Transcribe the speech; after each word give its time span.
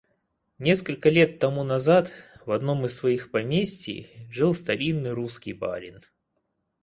Несколько 0.57 1.11
лет 1.11 1.37
тому 1.37 1.63
назад 1.63 2.11
в 2.47 2.51
одном 2.53 2.87
из 2.87 2.95
своих 2.97 3.29
поместий 3.29 4.09
жил 4.31 4.55
старинный 4.55 5.13
русский 5.13 5.53
барин. 5.53 6.01